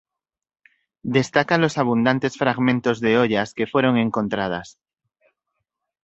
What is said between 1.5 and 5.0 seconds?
los abundantes fragmentos de ollas que fueron encontradas.